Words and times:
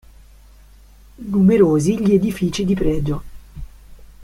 Numerosi 1.19 2.01
gli 2.01 2.15
edifici 2.15 2.65
di 2.65 2.73
pregio. 2.73 3.23